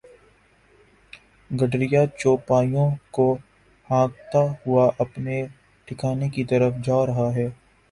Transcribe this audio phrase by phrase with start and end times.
[1.51, 3.27] گڈریا چوپایوں کو
[3.89, 5.41] ہانکتا ہوا اپنے
[5.87, 7.47] ٹھکانے کی طرف جا رہا تھا